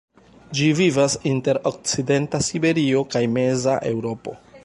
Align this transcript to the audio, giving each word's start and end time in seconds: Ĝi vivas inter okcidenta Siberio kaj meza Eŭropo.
Ĝi 0.59 0.69
vivas 0.79 1.17
inter 1.31 1.59
okcidenta 1.71 2.41
Siberio 2.47 3.05
kaj 3.17 3.23
meza 3.37 3.79
Eŭropo. 3.93 4.37